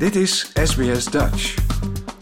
[0.00, 1.54] Dit is SBS Dutch.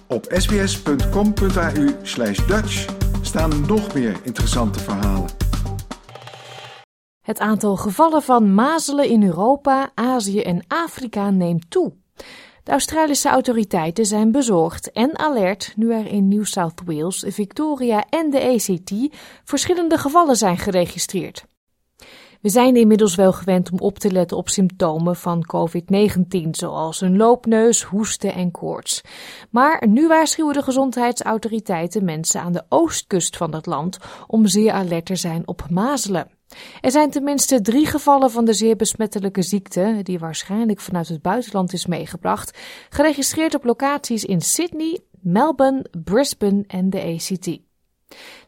[0.09, 2.87] Op sbs.com.au slash Dutch
[3.23, 5.31] staan nog meer interessante verhalen.
[7.21, 11.93] Het aantal gevallen van mazelen in Europa, Azië en Afrika neemt toe.
[12.65, 18.31] De Australische autoriteiten zijn bezorgd en alert nu er in New South Wales, Victoria en
[18.31, 21.45] de ACT verschillende gevallen zijn geregistreerd.
[22.41, 27.17] We zijn inmiddels wel gewend om op te letten op symptomen van COVID-19, zoals een
[27.17, 29.01] loopneus, hoesten en koorts.
[29.51, 35.07] Maar nu waarschuwen de gezondheidsautoriteiten mensen aan de oostkust van het land om zeer alert
[35.07, 36.31] te zijn op mazelen.
[36.81, 41.73] Er zijn tenminste drie gevallen van de zeer besmettelijke ziekte, die waarschijnlijk vanuit het buitenland
[41.73, 47.68] is meegebracht, geregistreerd op locaties in Sydney, Melbourne, Brisbane en de ACT.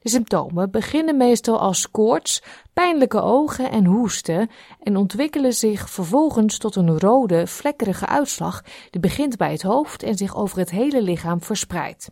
[0.02, 2.42] De symptomen beginnen meestal als koorts,
[2.72, 4.50] pijnlijke ogen en hoesten
[4.82, 10.14] en ontwikkelen zich vervolgens tot een rode, vlekkerige uitslag die begint bij het hoofd en
[10.14, 12.10] zich over het hele lichaam verspreidt.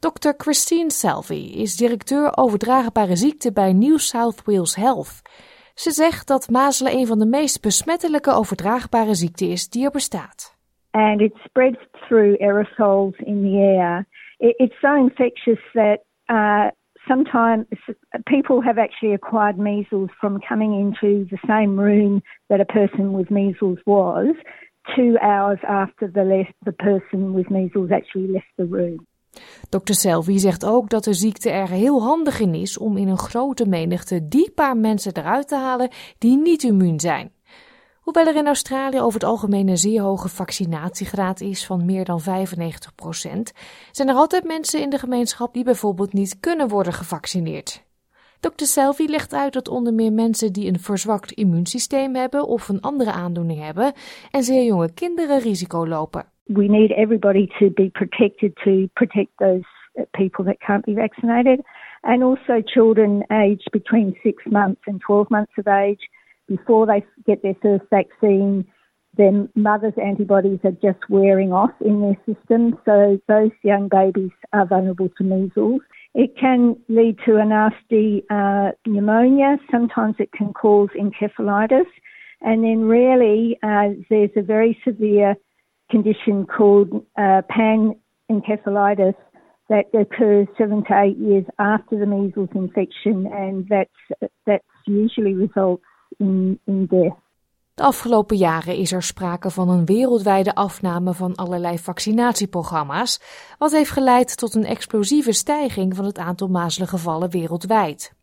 [0.00, 0.30] Dr.
[0.36, 5.22] Christine Selvey is directeur overdraagbare ziekten bij New South Wales Health.
[5.74, 10.56] Ze zegt dat mazelen een van de meest besmettelijke overdraagbare ziekten is die er bestaat.
[10.90, 14.06] And it spreads through aerosols in the air.
[14.38, 16.70] It's so infectious that uh,
[17.08, 17.66] sometimes
[18.26, 23.30] people have actually acquired measles from coming into the same room that a person with
[23.30, 24.34] measles was
[24.94, 29.06] two hours after the, left, the person with measles actually left the room.
[29.68, 29.94] Dr.
[29.94, 33.66] Selvi zegt ook dat de ziekte er heel handig in is om in een grote
[33.66, 37.30] menigte die paar mensen eruit te halen die niet immuun zijn.
[38.06, 42.20] Hoewel er in Australië over het algemeen een zeer hoge vaccinatiegraad is van meer dan
[42.20, 42.24] 95%,
[43.90, 47.84] zijn er altijd mensen in de gemeenschap die bijvoorbeeld niet kunnen worden gevaccineerd.
[48.40, 48.64] Dr.
[48.64, 53.12] Selvi legt uit dat onder meer mensen die een verzwakt immuunsysteem hebben of een andere
[53.12, 53.92] aandoening hebben
[54.30, 56.24] en zeer jonge kinderen risico lopen.
[56.44, 59.66] We need everybody to be protected to protect those
[60.10, 61.60] people that can't be vaccinated
[62.00, 66.08] and also children aged between 6 months and 12 months of age
[66.48, 68.64] before they get their first vaccine,
[69.16, 72.78] their mother's antibodies are just wearing off in their system.
[72.84, 75.80] So those young babies are vulnerable to measles.
[76.14, 79.58] It can lead to a nasty uh, pneumonia.
[79.70, 81.86] Sometimes it can cause encephalitis.
[82.42, 85.36] And then rarely uh, there's a very severe
[85.90, 89.14] condition called uh, panencephalitis
[89.68, 95.82] that occurs seven to eight years after the measles infection, and that's that's usually results
[96.16, 96.60] in.
[97.74, 103.20] De afgelopen jaren is er sprake van een wereldwijde afname van allerlei vaccinatieprogramma's,
[103.58, 108.14] wat heeft geleid tot een explosieve stijging van het aantal mazelengevallen wereldwijd.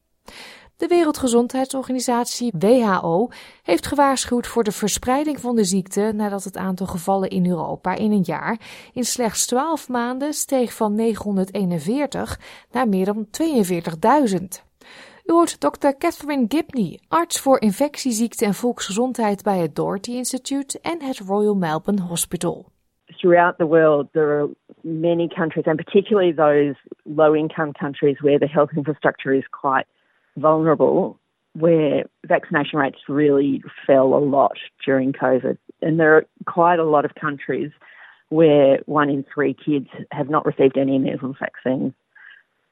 [0.77, 3.29] De Wereldgezondheidsorganisatie WHO
[3.63, 8.11] heeft gewaarschuwd voor de verspreiding van de ziekte nadat het aantal gevallen in Europa in
[8.11, 8.59] een jaar
[8.93, 12.39] in slechts 12 maanden steeg van 941
[12.71, 14.72] naar meer dan 42.000.
[15.25, 15.93] U hoort Dr.
[15.97, 22.01] Catherine Gibney, arts voor infectieziekten en volksgezondheid bij het Doherty Institute en het Royal Melbourne
[22.01, 22.65] Hospital.
[23.05, 24.49] Throughout the world, there are
[24.81, 29.85] many countries, and particularly those low income countries where the health infrastructure is quite
[30.33, 31.17] vulnerable,
[31.51, 35.57] where vaccination rates really fell a lot during COVID.
[35.81, 37.71] And there are quite a lot of countries
[38.29, 41.93] where one in three kids have not received any measles vaccines.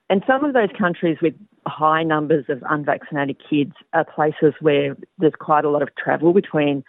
[0.09, 1.35] And some of those countries with
[1.65, 6.83] high numbers of unvaccinated kids are places where there's quite a lot of travel between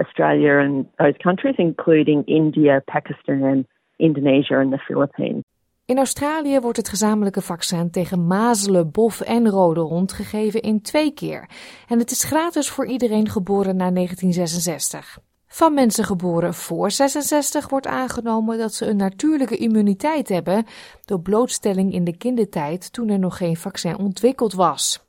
[0.00, 3.66] Australia and those countries, including India, Pakistan,
[3.98, 5.44] Indonesia and the Philippines.
[5.84, 11.12] In Australië wordt het gezamenlijke vaccin tegen mazelen, bof en rode hond gegeven in twee
[11.12, 11.48] keer.
[11.88, 15.18] En het is gratis voor iedereen geboren na 1966.
[15.48, 20.64] Van mensen geboren voor 66 wordt aangenomen dat ze een natuurlijke immuniteit hebben
[21.04, 25.06] door blootstelling in de kindertijd toen er nog geen vaccin ontwikkeld was.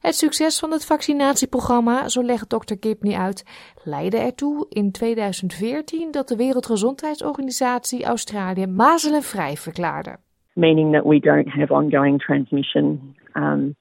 [0.00, 2.74] Het succes van het vaccinatieprogramma, zo legt Dr.
[2.80, 3.44] Gibney uit,
[3.84, 10.16] leidde ertoe in 2014 dat de Wereldgezondheidsorganisatie Australië mazelenvrij verklaarde.
[10.52, 13.76] Meaning that we don't have ongoing transmission um,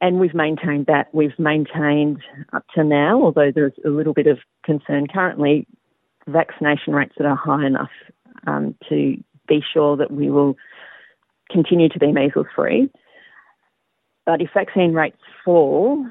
[0.00, 1.14] and we've maintained that.
[1.14, 5.66] We've maintained up to now, although there's a little bit of concern currently,
[6.26, 7.90] vaccination rates that are high enough
[8.46, 9.16] um, to
[9.46, 10.56] be sure that we will
[11.50, 12.90] continue to be measles free.
[14.24, 16.06] But if vaccine rates fall,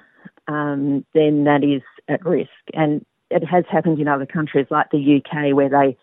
[0.47, 2.50] um, then that is at risk.
[2.74, 5.97] And it has happened in other countries like the UK where they,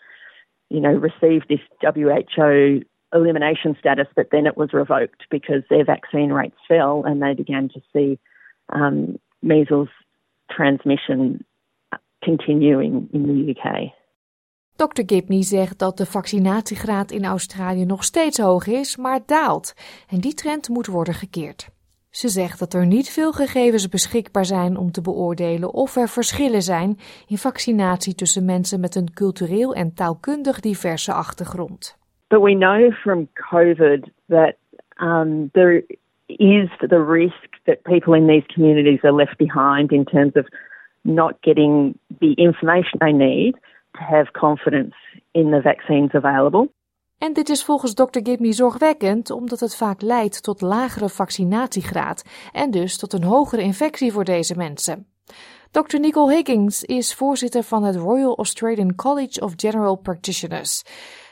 [0.70, 2.82] you know, received this WHO
[3.16, 7.68] elimination status, but then it was revoked because their vaccine rates fell and they began
[7.68, 8.18] to see
[8.68, 9.88] um, measles
[10.48, 11.44] transmission
[12.22, 13.92] continuing in the UK.
[14.76, 15.02] Dr.
[15.06, 19.74] Gibney zegt dat de vaccinatiegraad in Australië nog steeds hoog is, maar daalt.
[20.08, 21.68] En die trend moet worden gekeerd.
[22.10, 26.62] Ze zegt dat er niet veel gegevens beschikbaar zijn om te beoordelen of er verschillen
[26.62, 31.98] zijn in vaccinatie tussen mensen met een cultureel en taalkundig diverse achtergrond.
[32.28, 34.58] But we know from COVID that
[34.98, 35.82] um, there
[36.28, 40.46] is the risk that people in these communities are left behind in terms of
[41.04, 43.54] not getting the information they need
[43.96, 44.94] to have confidence
[45.32, 46.68] in the vaccines available.
[47.18, 48.20] En dit is volgens Dr.
[48.22, 54.12] Gibney zorgwekkend, omdat het vaak leidt tot lagere vaccinatiegraad en dus tot een hogere infectie
[54.12, 55.06] voor deze mensen.
[55.70, 55.98] Dr.
[55.98, 60.84] Nicole Higgins is voorzitter van het Royal Australian College of General Practitioners.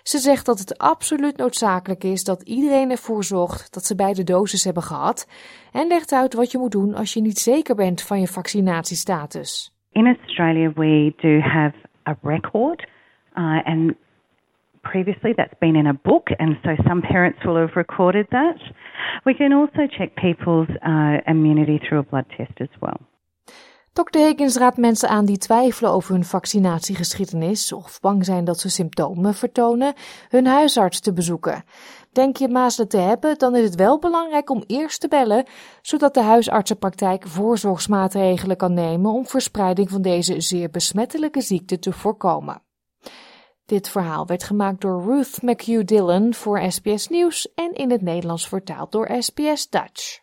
[0.04, 4.64] Ze zegt dat het absoluut noodzakelijk is dat iedereen ervoor zorgt dat ze beide doses
[4.64, 5.28] hebben gehad
[5.72, 9.72] en legt uit wat je moet doen als je niet zeker bent van je vaccinatiestatus.
[9.92, 11.74] In Australia we do have
[12.08, 12.88] a record
[13.36, 13.94] uh, and
[14.80, 18.56] previously that's been in a book and so some parents will have recorded that.
[19.22, 23.00] We can also check people's uh, immunity through a blood test as well.
[23.94, 24.18] Dr.
[24.18, 29.34] Higgins raadt mensen aan die twijfelen over hun vaccinatiegeschiedenis of bang zijn dat ze symptomen
[29.34, 29.94] vertonen,
[30.28, 31.64] hun huisarts te bezoeken.
[32.12, 35.44] Denk je mazelen te hebben, dan is het wel belangrijk om eerst te bellen,
[35.82, 42.62] zodat de huisartsenpraktijk voorzorgsmaatregelen kan nemen om verspreiding van deze zeer besmettelijke ziekte te voorkomen.
[43.66, 48.48] Dit verhaal werd gemaakt door Ruth McHugh Dillon voor SBS Nieuws en in het Nederlands
[48.48, 50.22] vertaald door SBS Dutch.